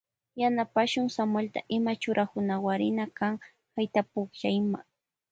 [0.35, 3.33] Yanapashun Samuelta ima churakunawarina kan
[3.75, 4.79] haytaypukllayma.